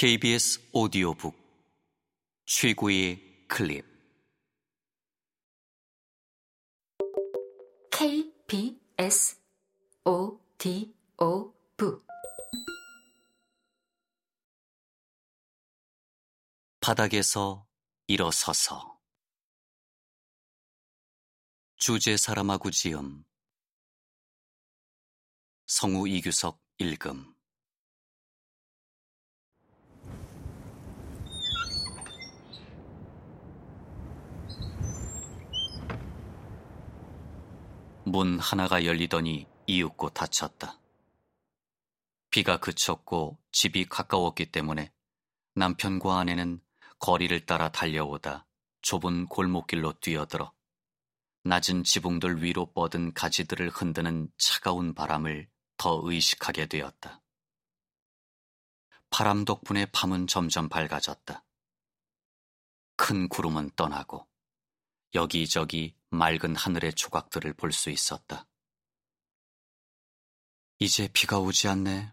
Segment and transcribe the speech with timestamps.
[0.00, 1.36] KBS 오디오북.
[2.46, 3.84] 최고의 클립.
[7.90, 9.38] KBS
[10.06, 10.96] 오디오북.
[16.80, 17.68] 바닥에서
[18.06, 18.98] 일어서서.
[21.76, 23.22] 주제 사람하고 지음.
[25.66, 27.34] 성우 이규석 읽음
[38.10, 40.80] 문 하나가 열리더니 이윽고 닫혔다.
[42.30, 44.92] 비가 그쳤고 집이 가까웠기 때문에
[45.54, 46.60] 남편과 아내는
[46.98, 48.46] 거리를 따라 달려오다
[48.82, 50.52] 좁은 골목길로 뛰어들어
[51.44, 57.22] 낮은 지붕들 위로 뻗은 가지들을 흔드는 차가운 바람을 더 의식하게 되었다.
[59.10, 61.44] 바람 덕분에 밤은 점점 밝아졌다.
[62.96, 64.29] 큰 구름은 떠나고
[65.14, 68.46] 여기저기 맑은 하늘의 조각들을 볼 수 있었다.
[70.78, 72.12] 이제 비가 오지 않네.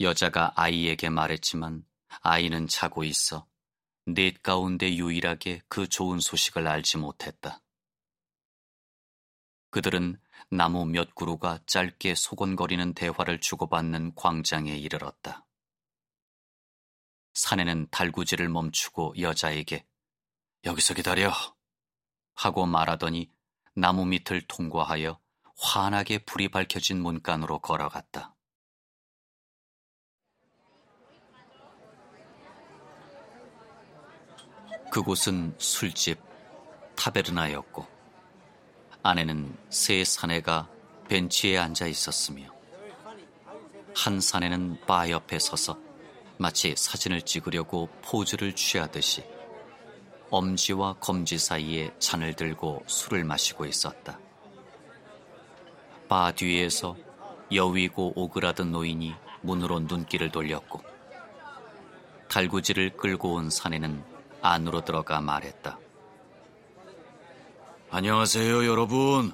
[0.00, 1.84] 여자가 아이에게 말했지만
[2.20, 3.46] 아이는 자고 있어
[4.06, 7.62] 넷 가운데 유일하게 그 좋은 소식을 알지 못했다.
[9.70, 15.46] 그들은 나무 몇 그루가 짧게 소곤거리는 대화를 주고받는 광장에 이르렀다.
[17.34, 19.86] 사내는 달구지를 멈추고 여자에게
[20.64, 21.32] 여기서 기다려
[22.34, 23.30] 하고 말하더니
[23.74, 25.18] 나무 밑을 통과하여
[25.58, 28.34] 환하게 불이 밝혀진 문간으로 걸어갔다.
[34.90, 36.20] 그곳은 술집
[36.96, 37.86] 타베르나였고
[39.02, 40.68] 아내는 세 사내가
[41.08, 42.52] 벤치에 앉아 있었으며
[43.94, 45.78] 한 사내는 바 옆에 서서
[46.38, 49.39] 마치 사진을 찍으려고 포즈를 취하듯이
[50.30, 54.18] 엄지와 검지 사이에 잔을 들고 술을 마시고 있었다.
[56.08, 56.96] 바 뒤에서
[57.52, 60.82] 여위고 오그라든 노인이 문으로 눈길을 돌렸고
[62.28, 64.04] 달구지를 끌고 온 사내는
[64.40, 65.78] 안으로 들어가 말했다.
[67.90, 69.32] 안녕하세요, 여러분.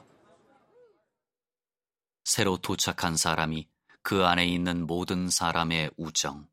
[2.24, 3.68] 새로 도착한 사람이
[4.02, 6.48] 그 안에 있는 모든 사람의 우정,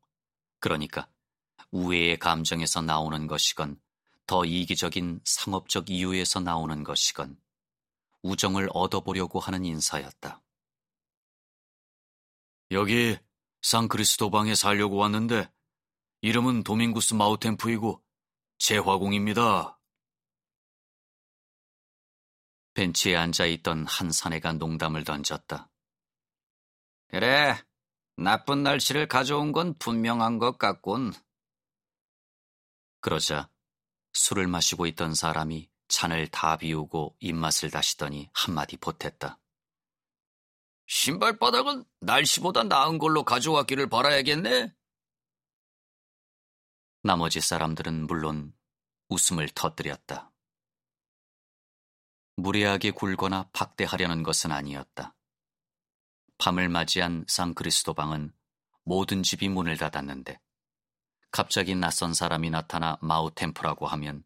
[0.60, 1.08] 그러니까
[1.70, 3.78] 우애의 감정에서 나오는 것이건
[4.26, 7.38] 더 이기적인 상업적 이유에서 나오는 것이건
[8.22, 10.42] 우정을 얻어보려고 하는 인사였다.
[12.70, 13.18] 여기
[13.62, 15.50] 상크리스토방에 살려고 왔는데
[16.22, 18.02] 이름은 도밍구스 마우템프이고
[18.58, 19.78] 재화공입니다.
[22.72, 25.70] 벤치에 앉아있던 한 사내가 농담을 던졌다.
[27.08, 27.54] 그래,
[28.16, 31.12] 나쁜 날씨를 가져온 건 분명한 것 같군.
[33.00, 33.50] 그러자
[34.14, 39.38] 술을 마시고 있던 사람이 잔을 다 비우고 입맛을 다시더니 한마디 보탰다.
[40.86, 44.74] 신발바닥은 날씨보다 나은 걸로 가져왔기를 바라야겠네.
[47.02, 48.54] 나머지 사람들은 물론
[49.08, 50.32] 웃음을 터뜨렸다.
[52.36, 55.14] 무례하게 굴거나 박대하려는 것은 아니었다.
[56.38, 58.32] 밤을 맞이한 상크리스도방은
[58.84, 60.40] 모든 집이 문을 닫았는데
[61.34, 64.22] 갑자기 낯선 사람이 나타나 마우템프라고 하면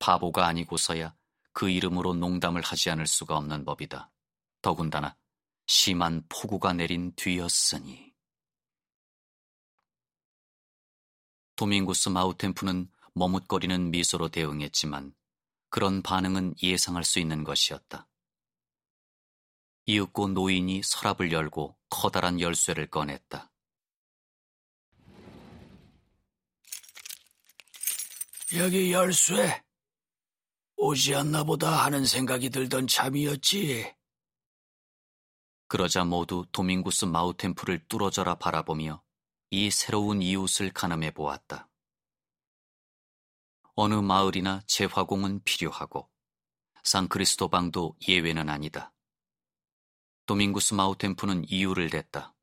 [0.00, 1.14] 바보가 아니고서야
[1.52, 4.10] 그 이름으로 농담을 하지 않을 수가 없는 법이다.
[4.60, 5.16] 더군다나
[5.68, 8.12] 심한 폭우가 내린 뒤였으니.
[11.54, 15.14] 도밍구스 마우템프는 머뭇거리는 미소로 대응했지만
[15.70, 18.08] 그런 반응은 예상할 수 있는 것이었다.
[19.86, 23.51] 이윽고 노인이 서랍을 열고 커다란 열쇠를 꺼냈다.
[28.54, 29.62] 여기 열쇠.
[30.76, 33.94] 오지 않나 보다 하는 생각이 들던 참이었지.
[35.68, 39.02] 그러자 모두 도밍구스 마우템프를 뚫어져라 바라보며
[39.50, 41.70] 이 새로운 이웃을 가늠해 보았다.
[43.74, 46.10] 어느 마을이나 재화공은 필요하고
[46.84, 48.92] 상크리스토방도 예외는 아니다.
[50.26, 52.34] 도밍구스 마우템프는 이유를 댔다.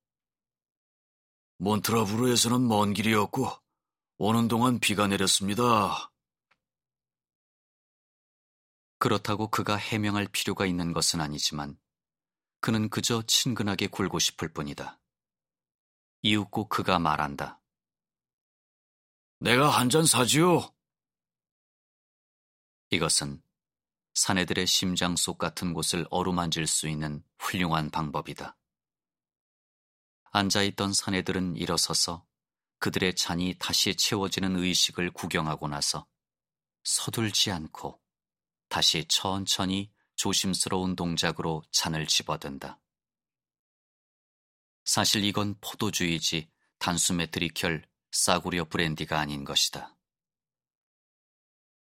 [1.58, 3.69] 몬트라브르에서는 먼 길이었고
[4.22, 6.12] 오는 동안 비가 내렸습니다.
[8.98, 11.80] 그렇다고 그가 해명할 필요가 있는 것은 아니지만
[12.60, 15.00] 그는 그저 친근하게 굴고 싶을 뿐이다.
[16.24, 17.62] 이윽고 그가 말한다.
[19.40, 20.70] 내가 한 잔 사지요.
[22.90, 23.42] 이것은
[24.16, 28.58] 사내들의 심장 속 같은 곳을 어루만질 수 있는 훌륭한 방법이다.
[30.32, 32.28] 앉아있던 사내들은 일어서서
[32.80, 36.08] 그들의 잔이 다시 채워지는 의식을 구경하고 나서
[36.84, 38.02] 서둘지 않고
[38.70, 42.80] 다시 천천히 조심스러운 동작으로 잔을 집어든다.
[44.86, 46.50] 사실 이건 포도주이지
[46.80, 49.96] 단수 메트리켈 싸구려 브랜디가 아닌 것이다.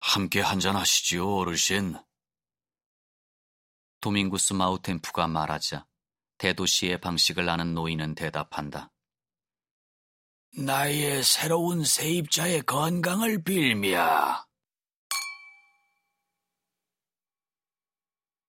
[0.00, 1.96] 함께 한잔 하시지요, 어르신.
[4.00, 5.86] 도밍구스 마우템프가 말하자
[6.38, 8.93] 대도시의 방식을 아는 노인은 대답한다.
[10.56, 14.46] 나의 새로운 세입자의 건강을 빌며.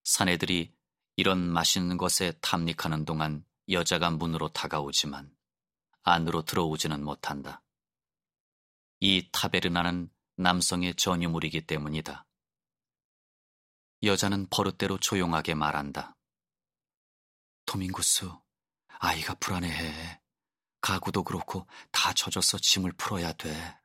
[0.04, 0.72] 사내들이
[1.16, 5.36] 이런 맛있는 것에 탐닉하는 동안 여자가 문으로 다가오지만
[6.04, 7.64] 안으로 들어오지는 못한다.
[9.00, 12.28] 이 타베르나는 남성의 전유물이기 때문이다.
[14.04, 16.16] 여자는 버릇대로 조용하게 말한다.
[17.66, 18.30] 도밍구스,
[19.00, 20.25] 아이가 불안해해.
[20.86, 23.76] 가구도 그렇고 다 젖어서 짐을 풀어야 돼.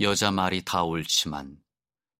[0.00, 1.58] 여자 말이 다 옳지만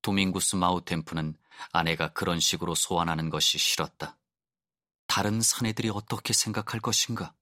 [0.01, 1.37] 도밍구스 마우템프는
[1.73, 4.17] 아내가 그런 식으로 소환하는 것이 싫었다.
[5.07, 7.35] 다른 사내들이 어떻게 생각할 것인가?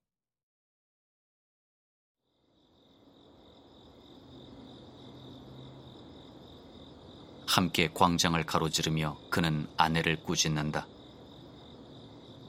[7.46, 10.88] 함께 광장을 가로지르며 그는 아내를 꾸짖는다.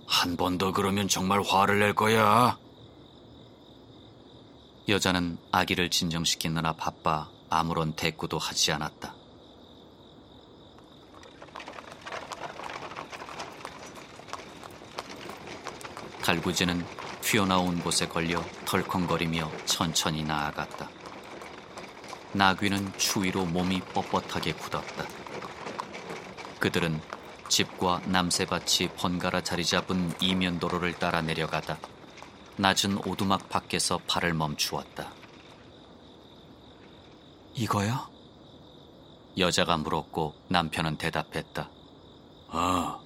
[0.08, 2.58] 한 번 더 그러면 정말 화를 낼 거야.
[4.88, 9.14] 여자는 아기를 진정시키느라 바빠 아무런 대꾸도 하지 않았다.
[16.24, 16.86] 달구지는
[17.22, 20.90] 튀어나온 곳에 걸려 덜컹거리며 천천히 나아갔다.
[22.34, 25.06] 나귀는 추위로 몸이 뻣뻣하게 굳었다.
[26.60, 27.00] 그들은
[27.50, 31.78] 집과 남새밭이 번갈아 자리 잡은 이면 도로를 따라 내려가다
[32.58, 35.12] 낮은 오두막 밖에서 발을 멈추었다.
[37.54, 38.10] 이거야?
[39.38, 41.70] 여자가 물었고 남편은 대답했다.
[42.50, 43.00] 아,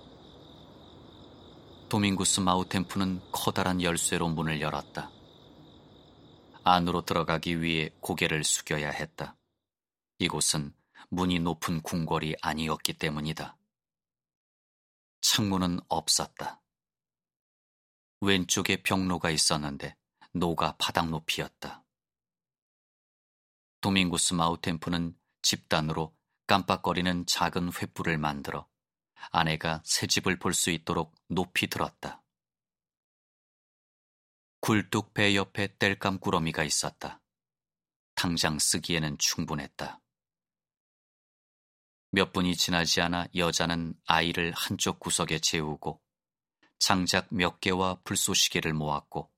[1.90, 5.12] 도밍구스 마우템프는 커다란 열쇠로 문을 열었다.
[6.64, 9.36] 안으로 들어가기 위해 고개를 숙여야 했다.
[10.20, 10.74] 이곳은
[11.10, 13.58] 문이 높은 궁궐이 아니었기 때문이다.
[15.22, 16.62] 창문은 없었다.
[18.22, 19.96] 왼쪽에 벽로가 있었는데
[20.34, 21.84] 노가 바닥 높이였다.
[23.82, 26.16] 도밍구스 마우템프는 집단으로
[26.48, 28.68] 깜빡거리는 작은 횃불을 만들어
[29.32, 32.24] 아내가 새 집을 볼 수 있도록 높이 들었다.
[34.60, 37.22] 굴뚝 배 옆에 땔감 꾸러미가 있었다.
[38.16, 40.01] 당장 쓰기에는 충분했다.
[42.12, 46.02] 몇 분이 지나지 않아 여자는 아이를 한쪽 구석에 재우고
[46.78, 49.32] 장작 몇 개와 불쏘시개를 모았고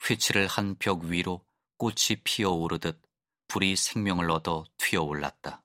[0.00, 1.44] 휘치를 한 벽 위로
[1.76, 3.02] 꽃이 피어오르듯
[3.48, 5.62] 불이 생명을 얻어 튀어올랐다.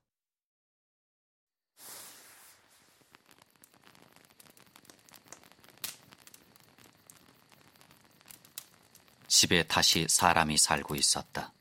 [9.28, 11.52] 집에 다시 사람이 살고 있었다.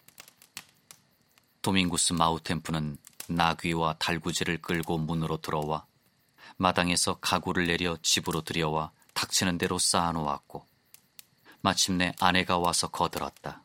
[1.61, 2.97] 도밍구스 마우템프는
[3.29, 5.85] 나귀와 달구지를 끌고 문으로 들어와
[6.57, 10.65] 마당에서 가구를 내려 집으로 들여와 닥치는 대로 쌓아놓았고
[11.61, 13.63] 마침내 아내가 와서 거들었다.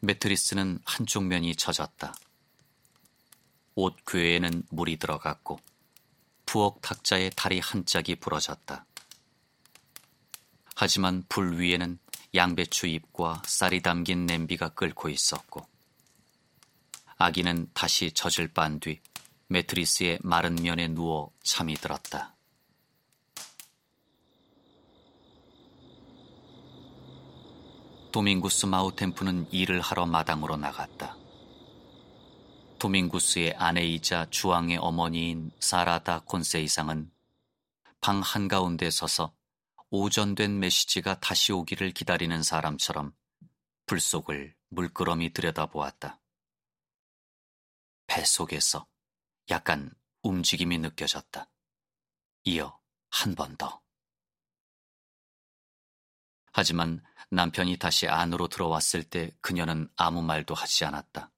[0.00, 2.14] 매트리스는 한쪽 면이 젖었다.
[3.74, 5.60] 옷 궤에는 물이 들어갔고
[6.46, 8.84] 부엌 탁자의 다리 한 짝이 부러졌다.
[10.74, 11.98] 하지만 불 위에는
[12.34, 15.66] 양배추 잎과 쌀이 담긴 냄비가 끓고 있었고
[17.22, 18.98] 아기는 다시 젖을 빤 뒤
[19.48, 22.34] 매트리스의 마른 면에 누워 잠이 들었다.
[28.10, 31.18] 도밍구스 마우템프는 일을 하러 마당으로 나갔다.
[32.78, 37.10] 도밍구스의 아내이자 주왕의 어머니인 사라다 콘세이상은
[38.00, 39.34] 방 한가운데 서서
[39.90, 43.12] 오전된 메시지가 다시 오기를 기다리는 사람처럼
[43.84, 46.19] 불 속을 물끄러미 들여다보았다.
[48.10, 48.88] 뱃속에서
[49.50, 51.48] 약간 움직임이 느껴졌다.
[52.44, 53.80] 이어 한 번 더.
[56.52, 61.30] 하지만 남편이 다시 안으로 들어왔을 때 그녀는 아무 말도 하지 않았다.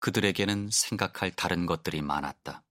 [0.00, 2.62] 그들에게는 생각할 다른 것들이 많았다.